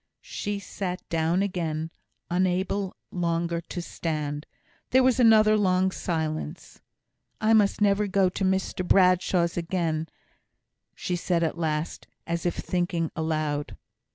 She 0.23 0.57
sat 0.57 1.07
down 1.09 1.43
again, 1.43 1.91
unable 2.31 2.95
longer 3.11 3.61
to 3.69 3.83
stand. 3.83 4.47
There 4.89 5.03
was 5.03 5.19
another 5.19 5.55
long 5.55 5.91
silence. 5.91 6.81
"I 7.39 7.53
must 7.53 7.81
never 7.81 8.07
go 8.07 8.27
to 8.27 8.43
Mr 8.43 8.83
Bradshaw's 8.83 9.57
again," 9.57 10.07
she 10.95 11.15
said 11.15 11.43
at 11.43 11.55
last, 11.55 12.07
as 12.25 12.47
if 12.47 12.55
thinking 12.55 13.11
aloud. 13.15 13.77